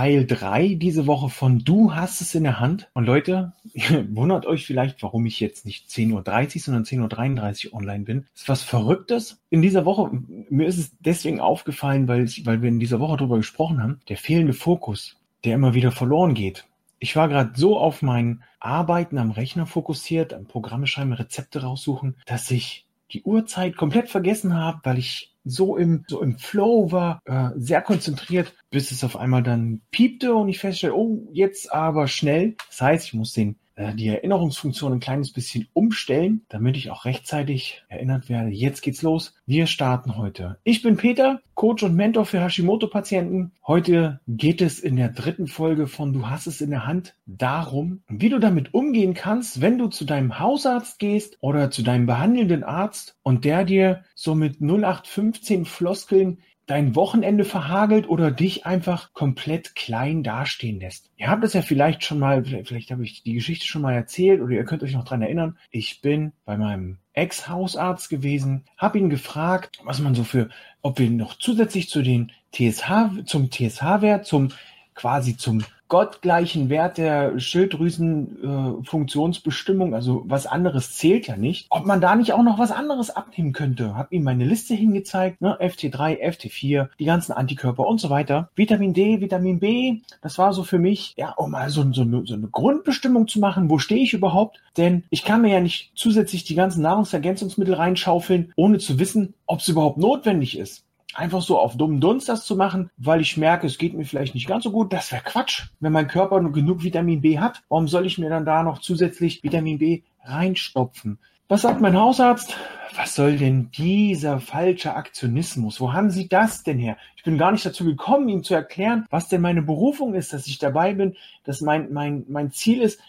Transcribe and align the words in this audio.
Teil 0.00 0.26
3 0.26 0.76
diese 0.76 1.06
Woche 1.06 1.28
von 1.28 1.58
Du 1.58 1.94
hast 1.94 2.22
es 2.22 2.34
in 2.34 2.44
der 2.44 2.58
Hand. 2.58 2.88
Und 2.94 3.04
Leute, 3.04 3.52
wundert 4.08 4.46
euch 4.46 4.64
vielleicht, 4.64 5.02
warum 5.02 5.26
ich 5.26 5.40
jetzt 5.40 5.66
nicht 5.66 5.90
10.30 5.90 6.54
Uhr, 6.54 6.60
sondern 6.62 6.84
10.33 6.84 7.66
Uhr 7.66 7.74
online 7.74 8.04
bin. 8.04 8.26
Das 8.32 8.40
ist 8.40 8.48
was 8.48 8.62
Verrücktes. 8.62 9.42
In 9.50 9.60
dieser 9.60 9.84
Woche, 9.84 10.10
mir 10.48 10.66
ist 10.66 10.78
es 10.78 10.96
deswegen 11.00 11.38
aufgefallen, 11.38 12.08
weil, 12.08 12.26
weil 12.44 12.62
wir 12.62 12.70
in 12.70 12.80
dieser 12.80 12.98
Woche 12.98 13.18
darüber 13.18 13.36
gesprochen 13.36 13.82
haben, 13.82 14.00
der 14.08 14.16
fehlende 14.16 14.54
Fokus, 14.54 15.18
der 15.44 15.54
immer 15.54 15.74
wieder 15.74 15.92
verloren 15.92 16.32
geht. 16.32 16.64
Ich 16.98 17.14
war 17.14 17.28
gerade 17.28 17.50
so 17.54 17.78
auf 17.78 18.00
mein 18.00 18.42
Arbeiten 18.58 19.18
am 19.18 19.30
Rechner 19.30 19.66
fokussiert, 19.66 20.32
am 20.32 20.46
Programme 20.46 20.86
schreiben, 20.86 21.12
Rezepte 21.12 21.60
raussuchen, 21.60 22.16
dass 22.24 22.50
ich 22.50 22.86
die 23.12 23.22
Uhrzeit 23.22 23.76
komplett 23.76 24.08
vergessen 24.08 24.54
habe, 24.54 24.80
weil 24.84 24.98
ich 24.98 25.34
so 25.44 25.76
im, 25.76 26.04
so 26.06 26.22
im 26.22 26.38
Flow 26.38 26.92
war, 26.92 27.20
äh, 27.24 27.50
sehr 27.56 27.82
konzentriert, 27.82 28.54
bis 28.70 28.90
es 28.90 29.04
auf 29.04 29.16
einmal 29.16 29.42
dann 29.42 29.80
piepte 29.90 30.34
und 30.34 30.48
ich 30.48 30.58
feststelle, 30.58 30.94
oh, 30.94 31.28
jetzt 31.32 31.72
aber 31.72 32.08
schnell. 32.08 32.56
Das 32.68 32.80
heißt, 32.80 33.06
ich 33.06 33.14
muss 33.14 33.32
den 33.32 33.56
die 33.94 34.08
Erinnerungsfunktion 34.08 34.92
ein 34.92 35.00
kleines 35.00 35.32
bisschen 35.32 35.68
umstellen, 35.72 36.42
damit 36.48 36.76
ich 36.76 36.90
auch 36.90 37.04
rechtzeitig 37.04 37.84
erinnert 37.88 38.28
werde. 38.28 38.50
Jetzt 38.50 38.82
geht's 38.82 39.02
los. 39.02 39.34
Wir 39.46 39.66
starten 39.66 40.16
heute. 40.16 40.58
Ich 40.64 40.82
bin 40.82 40.96
Peter, 40.96 41.40
Coach 41.54 41.82
und 41.82 41.94
Mentor 41.94 42.24
für 42.24 42.40
Hashimoto-Patienten. 42.40 43.52
Heute 43.66 44.20
geht 44.26 44.62
es 44.62 44.78
in 44.78 44.96
der 44.96 45.08
dritten 45.08 45.46
Folge 45.46 45.86
von 45.86 46.12
Du 46.12 46.28
hast 46.28 46.46
es 46.46 46.60
in 46.60 46.70
der 46.70 46.86
Hand 46.86 47.16
darum, 47.26 48.02
wie 48.08 48.28
du 48.28 48.38
damit 48.38 48.74
umgehen 48.74 49.14
kannst, 49.14 49.60
wenn 49.60 49.78
du 49.78 49.88
zu 49.88 50.04
deinem 50.04 50.38
Hausarzt 50.38 50.98
gehst 50.98 51.38
oder 51.40 51.70
zu 51.70 51.82
deinem 51.82 52.06
behandelnden 52.06 52.64
Arzt 52.64 53.16
und 53.22 53.44
der 53.44 53.64
dir 53.64 54.04
so 54.14 54.34
mit 54.34 54.60
0815 54.60 55.64
Floskeln 55.64 56.38
dein 56.70 56.94
Wochenende 56.94 57.44
verhagelt 57.44 58.08
oder 58.08 58.30
dich 58.30 58.64
einfach 58.64 59.12
komplett 59.12 59.74
klein 59.74 60.22
dastehen 60.22 60.78
lässt. 60.78 61.10
Ihr 61.16 61.28
habt 61.28 61.42
es 61.42 61.52
ja 61.52 61.62
vielleicht 61.62 62.04
schon 62.04 62.20
mal, 62.20 62.44
vielleicht, 62.44 62.92
habe 62.92 63.02
ich 63.02 63.24
die 63.24 63.34
Geschichte 63.34 63.66
schon 63.66 63.82
mal 63.82 63.94
erzählt 63.94 64.40
oder 64.40 64.52
ihr 64.52 64.64
könnt 64.64 64.84
euch 64.84 64.92
noch 64.92 65.04
dran 65.04 65.22
erinnern. 65.22 65.58
Ich 65.70 66.00
bin 66.00 66.32
bei 66.44 66.56
meinem 66.56 66.98
Ex-Hausarzt 67.12 68.08
gewesen, 68.08 68.64
habe 68.76 68.98
ihn 68.98 69.10
gefragt, 69.10 69.80
was 69.82 69.98
man 69.98 70.14
so 70.14 70.22
für, 70.22 70.48
ob 70.80 71.00
wir 71.00 71.10
noch 71.10 71.36
zusätzlich 71.36 71.88
zu 71.88 72.02
den 72.02 72.30
TSH, 72.52 73.24
zum 73.26 73.50
TSH-Wert, 73.50 74.24
zum 74.24 74.52
quasi 74.94 75.36
zum 75.36 75.64
gottgleichen 75.90 76.70
Wert 76.70 76.96
der 76.96 77.38
Schilddrüsenfunktionsbestimmung, 77.38 79.92
äh, 79.92 79.96
also 79.96 80.22
was 80.24 80.46
anderes 80.46 80.96
zählt 80.96 81.26
ja 81.26 81.36
nicht, 81.36 81.66
ob 81.68 81.84
man 81.84 82.00
da 82.00 82.16
nicht 82.16 82.32
auch 82.32 82.42
noch 82.42 82.58
was 82.58 82.72
anderes 82.72 83.10
abnehmen 83.10 83.52
könnte. 83.52 83.94
Hab 83.96 84.10
ihm 84.12 84.22
meine 84.22 84.46
Liste 84.46 84.72
hingezeigt, 84.74 85.42
ne? 85.42 85.58
FT3, 85.60 86.22
FT4, 86.22 86.88
die 86.98 87.04
ganzen 87.04 87.32
Antikörper 87.32 87.86
und 87.86 88.00
so 88.00 88.08
weiter. 88.08 88.48
Vitamin 88.54 88.94
D, 88.94 89.20
Vitamin 89.20 89.60
B, 89.60 89.98
das 90.22 90.38
war 90.38 90.54
so 90.54 90.64
für 90.64 90.78
mich, 90.78 91.12
ja, 91.18 91.32
um 91.32 91.50
mal 91.50 91.68
so, 91.68 91.82
so, 91.92 92.06
so 92.24 92.34
eine 92.34 92.48
Grundbestimmung 92.48 93.28
zu 93.28 93.40
machen, 93.40 93.68
wo 93.68 93.78
stehe 93.78 94.02
ich 94.02 94.14
überhaupt? 94.14 94.62
Denn 94.76 95.02
ich 95.10 95.24
kann 95.24 95.42
mir 95.42 95.52
ja 95.52 95.60
nicht 95.60 95.90
zusätzlich 95.96 96.44
die 96.44 96.54
ganzen 96.54 96.82
Nahrungsergänzungsmittel 96.82 97.74
reinschaufeln, 97.74 98.52
ohne 98.56 98.78
zu 98.78 98.98
wissen, 98.98 99.34
ob 99.46 99.58
es 99.58 99.68
überhaupt 99.68 99.98
notwendig 99.98 100.56
ist 100.56 100.84
einfach 101.14 101.42
so 101.42 101.58
auf 101.58 101.76
dummen 101.76 102.00
Dunst 102.00 102.28
das 102.28 102.44
zu 102.44 102.56
machen, 102.56 102.90
weil 102.96 103.20
ich 103.20 103.36
merke, 103.36 103.66
es 103.66 103.78
geht 103.78 103.94
mir 103.94 104.04
vielleicht 104.04 104.34
nicht 104.34 104.46
ganz 104.46 104.64
so 104.64 104.70
gut, 104.70 104.92
das 104.92 105.12
wäre 105.12 105.22
Quatsch. 105.22 105.64
Wenn 105.80 105.92
mein 105.92 106.08
Körper 106.08 106.40
nur 106.40 106.52
genug 106.52 106.82
Vitamin 106.82 107.20
B 107.20 107.38
hat, 107.38 107.62
warum 107.68 107.88
soll 107.88 108.06
ich 108.06 108.18
mir 108.18 108.30
dann 108.30 108.44
da 108.44 108.62
noch 108.62 108.80
zusätzlich 108.80 109.42
Vitamin 109.42 109.78
B 109.78 110.02
reinstopfen? 110.24 111.18
Was 111.48 111.62
sagt 111.62 111.80
mein 111.80 111.96
Hausarzt? 111.96 112.56
Was 112.94 113.16
soll 113.16 113.36
denn 113.36 113.70
dieser 113.72 114.38
falsche 114.38 114.94
Aktionismus? 114.94 115.80
Wo 115.80 115.92
haben 115.92 116.10
Sie 116.10 116.28
das 116.28 116.62
denn 116.62 116.78
her? 116.78 116.96
Ich 117.16 117.24
bin 117.24 117.38
gar 117.38 117.50
nicht 117.50 117.66
dazu 117.66 117.84
gekommen, 117.84 118.28
Ihnen 118.28 118.44
zu 118.44 118.54
erklären, 118.54 119.06
was 119.10 119.28
denn 119.28 119.40
meine 119.40 119.62
Berufung 119.62 120.14
ist, 120.14 120.32
dass 120.32 120.46
ich 120.46 120.58
dabei 120.58 120.94
bin, 120.94 121.16
dass 121.42 121.60
mein, 121.60 121.92
mein, 121.92 122.24
mein 122.28 122.52
Ziel 122.52 122.80
ist, 122.80 123.00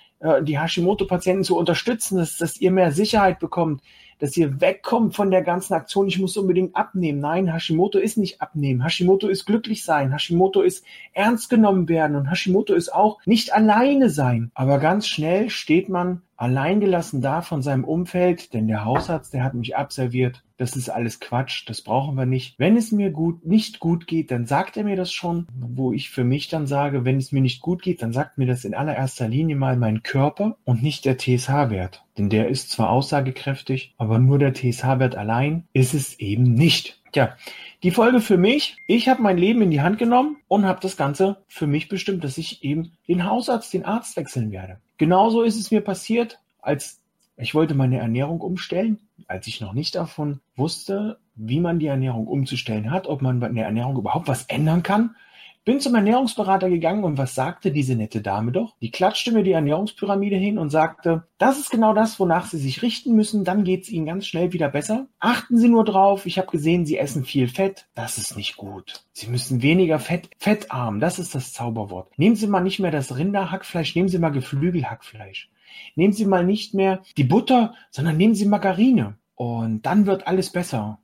die 0.43 0.59
Hashimoto-Patienten 0.59 1.43
zu 1.43 1.57
unterstützen, 1.57 2.17
dass, 2.17 2.37
dass 2.37 2.59
ihr 2.59 2.71
mehr 2.71 2.91
Sicherheit 2.91 3.39
bekommt, 3.39 3.81
dass 4.19 4.37
ihr 4.37 4.61
wegkommt 4.61 5.15
von 5.15 5.31
der 5.31 5.41
ganzen 5.41 5.73
Aktion, 5.73 6.07
ich 6.07 6.19
muss 6.19 6.37
unbedingt 6.37 6.75
abnehmen. 6.75 7.19
Nein, 7.19 7.51
Hashimoto 7.51 7.97
ist 7.97 8.17
nicht 8.17 8.39
abnehmen. 8.39 8.83
Hashimoto 8.83 9.27
ist 9.27 9.45
glücklich 9.45 9.83
sein. 9.83 10.13
Hashimoto 10.13 10.61
ist 10.61 10.85
ernst 11.13 11.49
genommen 11.49 11.89
werden. 11.89 12.15
Und 12.15 12.29
Hashimoto 12.29 12.75
ist 12.75 12.93
auch 12.93 13.17
nicht 13.25 13.51
alleine 13.51 14.11
sein. 14.11 14.51
Aber 14.53 14.77
ganz 14.77 15.07
schnell 15.07 15.49
steht 15.49 15.89
man 15.89 16.21
alleingelassen 16.37 17.21
da 17.21 17.41
von 17.41 17.63
seinem 17.63 17.83
Umfeld, 17.83 18.53
denn 18.53 18.67
der 18.67 18.85
Hausarzt, 18.85 19.33
der 19.33 19.43
hat 19.43 19.55
mich 19.55 19.75
abserviert. 19.75 20.43
Das 20.61 20.75
ist 20.75 20.89
alles 20.89 21.19
Quatsch, 21.19 21.63
das 21.67 21.81
brauchen 21.81 22.15
wir 22.15 22.27
nicht. 22.27 22.53
Wenn 22.59 22.77
es 22.77 22.91
mir 22.91 23.09
gut, 23.09 23.43
nicht 23.43 23.79
gut 23.79 24.05
geht, 24.05 24.29
dann 24.29 24.45
sagt 24.45 24.77
er 24.77 24.83
mir 24.83 24.95
das 24.95 25.11
schon, 25.11 25.47
wo 25.55 25.91
ich 25.91 26.11
für 26.11 26.23
mich 26.23 26.49
dann 26.49 26.67
sage, 26.67 27.03
wenn 27.03 27.17
es 27.17 27.31
mir 27.31 27.41
nicht 27.41 27.63
gut 27.63 27.81
geht, 27.81 28.03
dann 28.03 28.13
sagt 28.13 28.37
mir 28.37 28.45
das 28.45 28.63
in 28.63 28.75
allererster 28.75 29.27
Linie 29.27 29.55
mal 29.55 29.75
mein 29.75 30.03
Körper 30.03 30.57
und 30.63 30.83
nicht 30.83 31.05
der 31.05 31.17
TSH-Wert. 31.17 32.05
Denn 32.15 32.29
der 32.29 32.47
ist 32.47 32.69
zwar 32.69 32.91
aussagekräftig, 32.91 33.95
aber 33.97 34.19
nur 34.19 34.37
der 34.37 34.53
TSH-Wert 34.53 35.15
allein 35.15 35.63
ist 35.73 35.95
es 35.95 36.19
eben 36.19 36.53
nicht. 36.53 37.01
Tja, 37.11 37.35
die 37.81 37.89
Folge 37.89 38.21
für 38.21 38.37
mich, 38.37 38.77
ich 38.85 39.09
habe 39.09 39.23
mein 39.23 39.39
Leben 39.39 39.63
in 39.63 39.71
die 39.71 39.81
Hand 39.81 39.97
genommen 39.97 40.37
und 40.47 40.67
habe 40.67 40.79
das 40.79 40.95
Ganze 40.95 41.37
für 41.47 41.65
mich 41.65 41.89
bestimmt, 41.89 42.23
dass 42.23 42.37
ich 42.37 42.63
eben 42.63 42.91
den 43.07 43.25
Hausarzt, 43.25 43.73
den 43.73 43.83
Arzt 43.83 44.15
wechseln 44.15 44.51
werde. 44.51 44.79
Genauso 44.99 45.41
ist 45.41 45.59
es 45.59 45.71
mir 45.71 45.81
passiert, 45.81 46.39
als 46.61 47.00
ich 47.41 47.55
wollte 47.55 47.73
meine 47.73 47.97
Ernährung 47.97 48.39
umstellen, 48.41 48.99
als 49.27 49.47
ich 49.47 49.61
noch 49.61 49.73
nicht 49.73 49.95
davon 49.95 50.41
wusste, 50.55 51.19
wie 51.35 51.59
man 51.59 51.79
die 51.79 51.87
Ernährung 51.87 52.27
umzustellen 52.27 52.91
hat, 52.91 53.07
ob 53.07 53.21
man 53.21 53.41
in 53.41 53.55
der 53.55 53.65
Ernährung 53.65 53.97
überhaupt 53.97 54.27
was 54.27 54.45
ändern 54.45 54.83
kann. 54.83 55.15
Bin 55.63 55.79
zum 55.79 55.93
Ernährungsberater 55.93 56.71
gegangen 56.71 57.03
und 57.03 57.19
was 57.19 57.35
sagte 57.35 57.71
diese 57.71 57.95
nette 57.95 58.21
Dame 58.21 58.51
doch? 58.51 58.75
Die 58.81 58.89
klatschte 58.89 59.31
mir 59.31 59.43
die 59.43 59.51
Ernährungspyramide 59.51 60.35
hin 60.35 60.57
und 60.57 60.71
sagte, 60.71 61.27
das 61.37 61.59
ist 61.59 61.69
genau 61.69 61.93
das, 61.93 62.19
wonach 62.19 62.47
Sie 62.47 62.57
sich 62.57 62.81
richten 62.81 63.15
müssen, 63.15 63.43
dann 63.43 63.63
geht 63.63 63.83
es 63.83 63.89
Ihnen 63.89 64.07
ganz 64.07 64.25
schnell 64.25 64.53
wieder 64.53 64.69
besser. 64.69 65.05
Achten 65.19 65.57
Sie 65.57 65.69
nur 65.69 65.85
drauf, 65.85 66.25
ich 66.25 66.39
habe 66.39 66.49
gesehen, 66.49 66.87
Sie 66.87 66.97
essen 66.97 67.25
viel 67.25 67.47
Fett, 67.47 67.85
das 67.93 68.17
ist 68.17 68.35
nicht 68.35 68.57
gut. 68.57 69.03
Sie 69.13 69.27
müssen 69.27 69.61
weniger 69.61 69.99
Fett, 69.99 70.31
fettarm, 70.39 70.99
das 70.99 71.19
ist 71.19 71.35
das 71.35 71.53
Zauberwort. 71.53 72.11
Nehmen 72.17 72.35
Sie 72.35 72.47
mal 72.47 72.61
nicht 72.61 72.79
mehr 72.79 72.91
das 72.91 73.15
Rinderhackfleisch, 73.15 73.95
nehmen 73.95 74.09
Sie 74.09 74.17
mal 74.17 74.29
Geflügelhackfleisch. 74.29 75.51
Nehmen 75.95 76.13
Sie 76.13 76.25
mal 76.25 76.45
nicht 76.45 76.73
mehr 76.73 77.01
die 77.17 77.23
Butter, 77.23 77.73
sondern 77.89 78.17
nehmen 78.17 78.35
Sie 78.35 78.45
Margarine. 78.45 79.17
Und 79.35 79.85
dann 79.85 80.05
wird 80.05 80.27
alles 80.27 80.51
besser. 80.51 80.99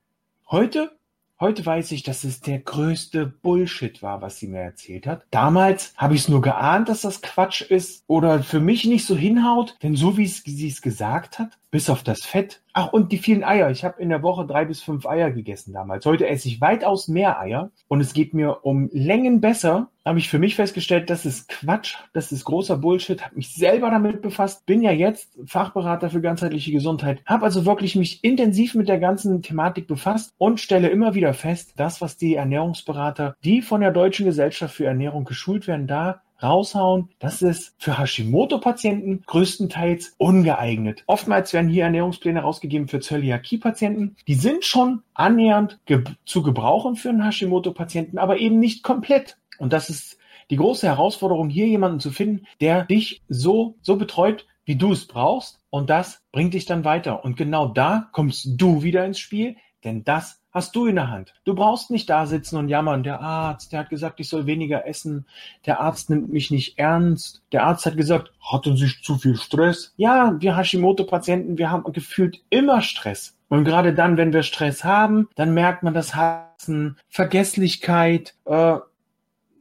Heute 0.49 0.97
Heute 1.39 1.63
weiß 1.63 1.91
ich, 1.91 2.01
dass 2.01 2.23
es 2.23 2.41
der 2.41 2.57
größte 2.57 3.27
Bullshit 3.27 4.01
war, 4.01 4.23
was 4.23 4.39
sie 4.39 4.47
mir 4.47 4.61
erzählt 4.61 5.05
hat. 5.05 5.27
Damals 5.29 5.93
habe 5.95 6.15
ich 6.15 6.21
es 6.21 6.29
nur 6.29 6.41
geahnt, 6.41 6.89
dass 6.89 7.01
das 7.01 7.21
Quatsch 7.21 7.61
ist 7.61 8.03
oder 8.07 8.41
für 8.41 8.59
mich 8.59 8.85
nicht 8.85 9.05
so 9.05 9.15
hinhaut, 9.15 9.77
denn 9.83 9.95
so 9.95 10.17
wie 10.17 10.25
sie 10.25 10.67
es 10.67 10.81
gesagt 10.81 11.37
hat, 11.37 11.59
bis 11.69 11.91
auf 11.91 12.01
das 12.01 12.21
Fett. 12.21 12.63
Ach, 12.73 12.91
und 12.91 13.11
die 13.11 13.19
vielen 13.19 13.43
Eier. 13.43 13.69
Ich 13.69 13.83
habe 13.83 14.01
in 14.01 14.09
der 14.09 14.23
Woche 14.23 14.47
drei 14.47 14.65
bis 14.65 14.81
fünf 14.81 15.05
Eier 15.05 15.29
gegessen 15.29 15.73
damals. 15.73 16.07
Heute 16.07 16.27
esse 16.27 16.47
ich 16.47 16.59
weitaus 16.59 17.07
mehr 17.07 17.39
Eier 17.39 17.69
und 17.87 18.01
es 18.01 18.13
geht 18.13 18.33
mir 18.33 18.65
um 18.65 18.89
Längen 18.91 19.39
besser. 19.39 19.91
Habe 20.07 20.19
ich 20.19 20.29
für 20.29 20.39
mich 20.39 20.55
festgestellt, 20.55 21.09
das 21.09 21.25
ist 21.25 21.49
Quatsch, 21.49 21.95
das 22.13 22.31
ist 22.31 22.45
großer 22.45 22.77
Bullshit. 22.77 23.21
Habe 23.21 23.35
mich 23.35 23.53
selber 23.53 23.89
damit 23.89 24.21
befasst. 24.21 24.65
Bin 24.65 24.81
ja 24.81 24.93
jetzt 24.93 25.37
Fachberater 25.45 26.09
für 26.09 26.21
ganzheitliche 26.21 26.71
Gesundheit. 26.71 27.21
Habe 27.25 27.43
also 27.43 27.65
wirklich 27.65 27.97
mich 27.97 28.23
intensiv 28.23 28.73
mit 28.73 28.87
der 28.87 28.99
ganzen 28.99 29.41
Thematik 29.41 29.85
befasst 29.85 30.31
und 30.37 30.61
stelle 30.61 30.87
immer 30.87 31.13
wieder 31.13 31.33
fest, 31.33 31.73
das, 31.75 31.99
was 31.99 32.15
die 32.15 32.35
Ernährungsberater, 32.35 33.35
die 33.43 33.61
von 33.61 33.81
der 33.81 33.91
Deutschen 33.91 34.25
Gesellschaft 34.25 34.75
für 34.75 34.85
Ernährung 34.85 35.25
geschult 35.25 35.67
werden, 35.67 35.87
da 35.87 36.21
raushauen, 36.41 37.09
das 37.19 37.41
ist 37.41 37.73
für 37.77 37.97
Hashimoto-Patienten 37.97 39.23
größtenteils 39.25 40.15
ungeeignet. 40.17 41.03
Oftmals 41.07 41.51
werden 41.51 41.69
hier 41.69 41.83
Ernährungspläne 41.83 42.41
rausgegeben 42.41 42.87
für 42.87 43.01
Zöliakie-Patienten. 43.01 44.15
Die 44.27 44.35
sind 44.35 44.63
schon 44.63 45.01
annähernd 45.13 45.79
ge 45.85 46.03
zu 46.25 46.43
gebrauchen 46.43 46.95
für 46.95 47.09
einen 47.09 47.25
Hashimoto-Patienten, 47.25 48.19
aber 48.19 48.37
eben 48.37 48.59
nicht 48.59 48.83
komplett. 48.83 49.37
Und 49.59 49.73
das 49.73 49.89
ist 49.89 50.17
die 50.49 50.55
große 50.55 50.87
Herausforderung, 50.87 51.49
hier 51.49 51.67
jemanden 51.67 51.99
zu 51.99 52.11
finden, 52.11 52.45
der 52.61 52.85
dich 52.85 53.21
so, 53.27 53.75
so 53.81 53.97
betreut, 53.97 54.45
wie 54.65 54.75
du 54.75 54.91
es 54.91 55.07
brauchst. 55.07 55.59
Und 55.69 55.89
das 55.89 56.21
bringt 56.31 56.53
dich 56.53 56.65
dann 56.65 56.85
weiter. 56.85 57.23
Und 57.23 57.37
genau 57.37 57.67
da 57.67 58.09
kommst 58.11 58.47
du 58.57 58.83
wieder 58.83 59.05
ins 59.05 59.19
Spiel, 59.19 59.55
denn 59.83 60.03
das 60.03 60.41
hast 60.51 60.75
du 60.75 60.87
in 60.87 60.95
der 60.95 61.09
Hand. 61.09 61.33
Du 61.43 61.53
brauchst 61.53 61.91
nicht 61.91 62.09
da 62.09 62.25
sitzen 62.25 62.57
und 62.57 62.67
jammern. 62.67 63.03
Der 63.03 63.21
Arzt, 63.21 63.71
der 63.71 63.79
hat 63.79 63.89
gesagt, 63.89 64.19
ich 64.19 64.27
soll 64.27 64.47
weniger 64.47 64.87
essen. 64.87 65.27
Der 65.65 65.79
Arzt 65.79 66.09
nimmt 66.09 66.33
mich 66.33 66.49
nicht 66.49 66.79
ernst. 66.79 67.43
Der 67.51 67.63
Arzt 67.63 67.85
hat 67.85 67.95
gesagt, 67.95 68.31
hatten 68.41 68.75
Sie 68.75 68.91
zu 69.03 69.17
viel 69.17 69.35
Stress? 69.35 69.93
Ja, 69.97 70.35
wir 70.39 70.57
Hashimoto-Patienten, 70.57 71.57
wir 71.57 71.69
haben 71.69 71.83
gefühlt 71.93 72.41
immer 72.49 72.81
Stress. 72.81 73.37
Und 73.49 73.65
gerade 73.65 73.93
dann, 73.93 74.17
wenn 74.17 74.33
wir 74.33 74.43
Stress 74.43 74.83
haben, 74.83 75.29
dann 75.35 75.53
merkt 75.53 75.83
man 75.83 75.93
das 75.93 76.15
Hassen, 76.15 76.97
Vergesslichkeit, 77.07 78.33
äh, 78.45 78.77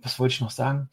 was 0.07 0.19
wollte 0.19 0.35
ich 0.35 0.41
noch 0.41 0.51
sagen? 0.51 0.89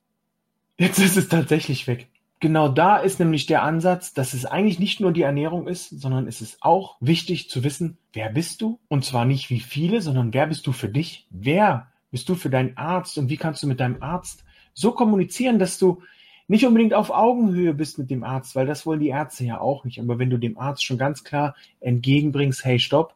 Jetzt 0.77 0.99
ist 0.99 1.17
es 1.17 1.29
tatsächlich 1.29 1.87
weg. 1.87 2.07
Genau 2.39 2.67
da 2.67 2.97
ist 2.97 3.19
nämlich 3.19 3.45
der 3.45 3.63
Ansatz, 3.63 4.13
dass 4.13 4.33
es 4.33 4.45
eigentlich 4.45 4.79
nicht 4.79 4.99
nur 4.99 5.13
die 5.13 5.21
Ernährung 5.21 5.67
ist, 5.67 5.89
sondern 5.89 6.27
es 6.27 6.41
ist 6.41 6.57
auch 6.61 6.97
wichtig 6.99 7.49
zu 7.49 7.63
wissen, 7.63 7.97
wer 8.11 8.29
bist 8.29 8.61
du? 8.61 8.79
Und 8.89 9.05
zwar 9.05 9.23
nicht 9.23 9.49
wie 9.49 9.61
viele, 9.61 10.01
sondern 10.01 10.33
wer 10.33 10.47
bist 10.47 10.67
du 10.67 10.73
für 10.73 10.89
dich? 10.89 11.27
Wer 11.29 11.87
bist 12.11 12.27
du 12.27 12.35
für 12.35 12.49
deinen 12.49 12.75
Arzt? 12.75 13.17
Und 13.17 13.29
wie 13.29 13.37
kannst 13.37 13.63
du 13.63 13.67
mit 13.67 13.79
deinem 13.79 14.01
Arzt 14.01 14.43
so 14.73 14.91
kommunizieren, 14.91 15.59
dass 15.59 15.77
du 15.77 16.01
nicht 16.47 16.65
unbedingt 16.65 16.93
auf 16.93 17.11
Augenhöhe 17.11 17.73
bist 17.73 17.97
mit 17.97 18.09
dem 18.09 18.23
Arzt, 18.23 18.55
weil 18.55 18.65
das 18.65 18.85
wollen 18.85 18.99
die 18.99 19.09
Ärzte 19.09 19.45
ja 19.45 19.61
auch 19.61 19.85
nicht. 19.85 19.99
Aber 19.99 20.19
wenn 20.19 20.29
du 20.29 20.37
dem 20.37 20.57
Arzt 20.57 20.83
schon 20.83 20.97
ganz 20.97 21.23
klar 21.23 21.55
entgegenbringst, 21.79 22.65
hey, 22.65 22.79
stopp, 22.79 23.15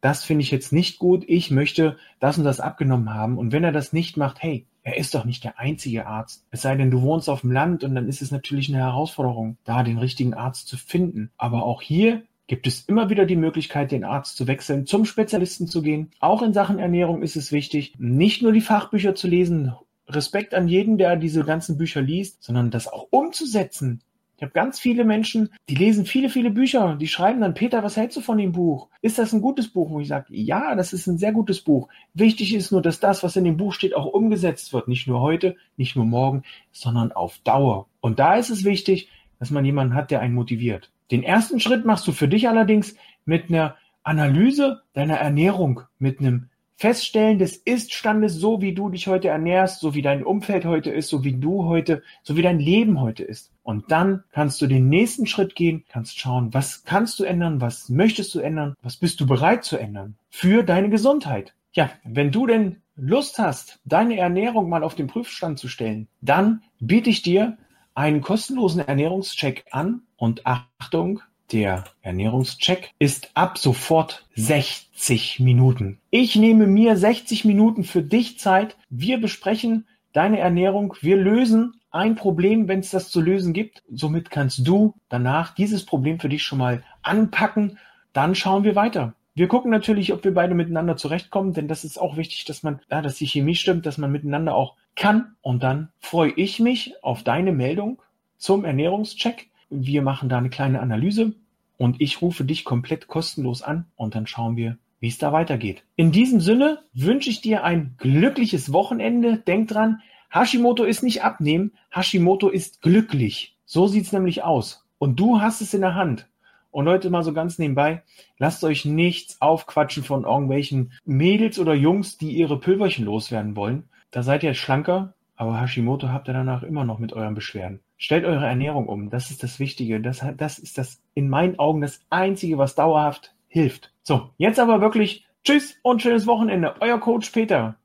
das 0.00 0.24
finde 0.24 0.42
ich 0.42 0.50
jetzt 0.50 0.72
nicht 0.72 0.98
gut, 0.98 1.24
ich 1.28 1.50
möchte 1.50 1.96
das 2.18 2.38
und 2.38 2.44
das 2.44 2.60
abgenommen 2.60 3.14
haben. 3.14 3.38
Und 3.38 3.52
wenn 3.52 3.62
er 3.62 3.72
das 3.72 3.92
nicht 3.92 4.16
macht, 4.16 4.42
hey, 4.42 4.66
er 4.84 4.98
ist 4.98 5.14
doch 5.14 5.24
nicht 5.24 5.42
der 5.44 5.58
einzige 5.58 6.06
Arzt. 6.06 6.44
Es 6.50 6.62
sei 6.62 6.76
denn, 6.76 6.90
du 6.90 7.00
wohnst 7.00 7.30
auf 7.30 7.40
dem 7.40 7.50
Land 7.50 7.84
und 7.84 7.94
dann 7.94 8.06
ist 8.06 8.20
es 8.20 8.30
natürlich 8.30 8.68
eine 8.68 8.84
Herausforderung, 8.84 9.56
da 9.64 9.82
den 9.82 9.98
richtigen 9.98 10.34
Arzt 10.34 10.68
zu 10.68 10.76
finden. 10.76 11.30
Aber 11.38 11.64
auch 11.64 11.80
hier 11.80 12.22
gibt 12.46 12.66
es 12.66 12.82
immer 12.82 13.08
wieder 13.08 13.24
die 13.24 13.36
Möglichkeit, 13.36 13.90
den 13.90 14.04
Arzt 14.04 14.36
zu 14.36 14.46
wechseln, 14.46 14.84
zum 14.84 15.06
Spezialisten 15.06 15.66
zu 15.66 15.80
gehen. 15.80 16.10
Auch 16.20 16.42
in 16.42 16.52
Sachen 16.52 16.78
Ernährung 16.78 17.22
ist 17.22 17.34
es 17.34 17.50
wichtig, 17.50 17.94
nicht 17.98 18.42
nur 18.42 18.52
die 18.52 18.60
Fachbücher 18.60 19.14
zu 19.14 19.26
lesen. 19.26 19.74
Respekt 20.06 20.52
an 20.52 20.68
jeden, 20.68 20.98
der 20.98 21.16
diese 21.16 21.44
ganzen 21.44 21.78
Bücher 21.78 22.02
liest, 22.02 22.42
sondern 22.42 22.70
das 22.70 22.86
auch 22.86 23.06
umzusetzen 23.10 24.02
ich 24.36 24.42
habe 24.42 24.52
ganz 24.52 24.80
viele 24.80 25.04
Menschen, 25.04 25.50
die 25.68 25.76
lesen 25.76 26.06
viele, 26.06 26.28
viele 26.28 26.50
Bücher, 26.50 26.96
die 26.96 27.06
schreiben 27.06 27.40
dann, 27.40 27.54
Peter, 27.54 27.84
was 27.84 27.96
hältst 27.96 28.16
du 28.16 28.20
von 28.20 28.38
dem 28.38 28.52
Buch? 28.52 28.88
Ist 29.00 29.18
das 29.18 29.32
ein 29.32 29.40
gutes 29.40 29.68
Buch? 29.68 29.90
Wo 29.90 30.00
ich 30.00 30.08
sage, 30.08 30.26
ja, 30.30 30.74
das 30.74 30.92
ist 30.92 31.06
ein 31.06 31.18
sehr 31.18 31.32
gutes 31.32 31.60
Buch. 31.60 31.88
Wichtig 32.14 32.54
ist 32.54 32.72
nur, 32.72 32.82
dass 32.82 32.98
das, 32.98 33.22
was 33.22 33.36
in 33.36 33.44
dem 33.44 33.56
Buch 33.56 33.72
steht, 33.72 33.94
auch 33.94 34.06
umgesetzt 34.06 34.72
wird. 34.72 34.88
Nicht 34.88 35.06
nur 35.06 35.20
heute, 35.20 35.56
nicht 35.76 35.94
nur 35.94 36.04
morgen, 36.04 36.42
sondern 36.72 37.12
auf 37.12 37.38
Dauer. 37.44 37.86
Und 38.00 38.18
da 38.18 38.34
ist 38.34 38.50
es 38.50 38.64
wichtig, 38.64 39.08
dass 39.38 39.50
man 39.50 39.64
jemanden 39.64 39.94
hat, 39.94 40.10
der 40.10 40.20
einen 40.20 40.34
motiviert. 40.34 40.90
Den 41.10 41.22
ersten 41.22 41.60
Schritt 41.60 41.84
machst 41.84 42.06
du 42.08 42.12
für 42.12 42.28
dich 42.28 42.48
allerdings 42.48 42.96
mit 43.24 43.50
einer 43.50 43.76
Analyse 44.02 44.82
deiner 44.94 45.16
Ernährung, 45.16 45.82
mit 45.98 46.18
einem 46.18 46.48
Feststellen 46.76 47.38
des 47.38 47.56
Iststandes, 47.56 48.34
so 48.34 48.60
wie 48.60 48.74
du 48.74 48.88
dich 48.88 49.06
heute 49.06 49.28
ernährst, 49.28 49.80
so 49.80 49.94
wie 49.94 50.02
dein 50.02 50.24
Umfeld 50.24 50.64
heute 50.64 50.90
ist, 50.90 51.08
so 51.08 51.22
wie 51.24 51.34
du 51.34 51.64
heute, 51.64 52.02
so 52.22 52.36
wie 52.36 52.42
dein 52.42 52.58
Leben 52.58 53.00
heute 53.00 53.22
ist. 53.22 53.52
Und 53.62 53.90
dann 53.90 54.24
kannst 54.32 54.60
du 54.60 54.66
den 54.66 54.88
nächsten 54.88 55.26
Schritt 55.26 55.54
gehen, 55.54 55.84
kannst 55.88 56.18
schauen, 56.18 56.52
was 56.52 56.84
kannst 56.84 57.18
du 57.18 57.24
ändern, 57.24 57.60
was 57.60 57.88
möchtest 57.88 58.34
du 58.34 58.40
ändern, 58.40 58.74
was 58.82 58.96
bist 58.96 59.20
du 59.20 59.26
bereit 59.26 59.64
zu 59.64 59.76
ändern 59.76 60.16
für 60.30 60.62
deine 60.62 60.90
Gesundheit. 60.90 61.54
Ja, 61.72 61.90
wenn 62.04 62.30
du 62.30 62.46
denn 62.46 62.82
Lust 62.96 63.38
hast, 63.38 63.80
deine 63.84 64.16
Ernährung 64.16 64.68
mal 64.68 64.84
auf 64.84 64.94
den 64.94 65.08
Prüfstand 65.08 65.58
zu 65.58 65.68
stellen, 65.68 66.08
dann 66.20 66.62
biete 66.78 67.10
ich 67.10 67.22
dir 67.22 67.56
einen 67.94 68.20
kostenlosen 68.20 68.80
Ernährungscheck 68.80 69.64
an 69.70 70.02
und 70.16 70.46
Achtung, 70.46 71.20
der 71.52 71.84
Ernährungscheck 72.02 72.92
ist 72.98 73.30
ab 73.34 73.58
sofort 73.58 74.26
60 74.34 75.40
Minuten. 75.40 75.98
Ich 76.10 76.36
nehme 76.36 76.66
mir 76.66 76.96
60 76.96 77.44
Minuten 77.44 77.84
für 77.84 78.02
dich 78.02 78.38
Zeit. 78.38 78.76
Wir 78.90 79.20
besprechen 79.20 79.86
deine 80.12 80.38
Ernährung. 80.38 80.94
Wir 81.00 81.16
lösen 81.16 81.80
ein 81.90 82.16
Problem, 82.16 82.66
wenn 82.66 82.80
es 82.80 82.90
das 82.90 83.10
zu 83.10 83.20
lösen 83.20 83.52
gibt. 83.52 83.82
Somit 83.90 84.30
kannst 84.30 84.66
du 84.66 84.94
danach 85.08 85.54
dieses 85.54 85.84
Problem 85.84 86.18
für 86.18 86.28
dich 86.28 86.42
schon 86.42 86.58
mal 86.58 86.82
anpacken. 87.02 87.78
Dann 88.12 88.34
schauen 88.34 88.64
wir 88.64 88.74
weiter. 88.74 89.14
Wir 89.36 89.48
gucken 89.48 89.70
natürlich, 89.70 90.12
ob 90.12 90.22
wir 90.22 90.32
beide 90.32 90.54
miteinander 90.54 90.96
zurechtkommen, 90.96 91.54
denn 91.54 91.66
das 91.66 91.84
ist 91.84 92.00
auch 92.00 92.16
wichtig, 92.16 92.44
dass 92.44 92.62
man, 92.62 92.80
ja, 92.88 93.02
dass 93.02 93.16
die 93.16 93.26
Chemie 93.26 93.56
stimmt, 93.56 93.84
dass 93.84 93.98
man 93.98 94.12
miteinander 94.12 94.54
auch 94.54 94.76
kann. 94.94 95.34
Und 95.42 95.62
dann 95.64 95.88
freue 95.98 96.30
ich 96.30 96.60
mich 96.60 96.94
auf 97.02 97.24
deine 97.24 97.52
Meldung 97.52 98.00
zum 98.38 98.64
Ernährungscheck. 98.64 99.48
Wir 99.82 100.02
machen 100.02 100.28
da 100.28 100.38
eine 100.38 100.50
kleine 100.50 100.80
Analyse 100.80 101.32
und 101.76 102.00
ich 102.00 102.22
rufe 102.22 102.44
dich 102.44 102.64
komplett 102.64 103.08
kostenlos 103.08 103.62
an 103.62 103.86
und 103.96 104.14
dann 104.14 104.26
schauen 104.26 104.56
wir, 104.56 104.78
wie 105.00 105.08
es 105.08 105.18
da 105.18 105.32
weitergeht. 105.32 105.82
In 105.96 106.12
diesem 106.12 106.40
Sinne 106.40 106.78
wünsche 106.92 107.28
ich 107.28 107.40
dir 107.40 107.64
ein 107.64 107.94
glückliches 107.98 108.72
Wochenende. 108.72 109.38
Denk 109.38 109.68
dran, 109.68 110.00
Hashimoto 110.30 110.84
ist 110.84 111.02
nicht 111.02 111.22
abnehmen, 111.22 111.72
Hashimoto 111.90 112.48
ist 112.48 112.82
glücklich. 112.82 113.56
So 113.66 113.86
sieht's 113.86 114.12
nämlich 114.12 114.42
aus. 114.42 114.86
Und 114.98 115.20
du 115.20 115.40
hast 115.40 115.60
es 115.60 115.74
in 115.74 115.80
der 115.80 115.94
Hand. 115.94 116.28
Und 116.70 116.86
Leute, 116.86 117.10
mal 117.10 117.22
so 117.22 117.32
ganz 117.32 117.58
nebenbei, 117.58 118.02
lasst 118.38 118.64
euch 118.64 118.84
nichts 118.84 119.40
aufquatschen 119.40 120.02
von 120.02 120.24
irgendwelchen 120.24 120.92
Mädels 121.04 121.58
oder 121.58 121.74
Jungs, 121.74 122.18
die 122.18 122.32
ihre 122.32 122.58
Pülverchen 122.58 123.04
loswerden 123.04 123.54
wollen. 123.54 123.84
Da 124.10 124.22
seid 124.22 124.42
ihr 124.42 124.54
schlanker, 124.54 125.14
aber 125.36 125.60
Hashimoto 125.60 126.08
habt 126.08 126.28
ihr 126.28 126.34
danach 126.34 126.62
immer 126.62 126.84
noch 126.84 126.98
mit 126.98 127.12
euren 127.12 127.34
Beschwerden. 127.34 127.80
Stellt 127.96 128.24
eure 128.24 128.46
Ernährung 128.46 128.88
um. 128.88 129.10
Das 129.10 129.30
ist 129.30 129.42
das 129.42 129.58
Wichtige. 129.60 130.00
Das, 130.00 130.24
das 130.36 130.58
ist 130.58 130.78
das 130.78 131.02
in 131.14 131.28
meinen 131.28 131.58
Augen 131.58 131.80
das 131.80 132.00
Einzige, 132.10 132.58
was 132.58 132.74
dauerhaft 132.74 133.34
hilft. 133.48 133.92
So, 134.02 134.30
jetzt 134.36 134.58
aber 134.58 134.80
wirklich 134.80 135.26
Tschüss 135.44 135.78
und 135.82 136.00
schönes 136.00 136.26
Wochenende. 136.26 136.74
Euer 136.80 136.98
Coach 136.98 137.30
Peter. 137.30 137.76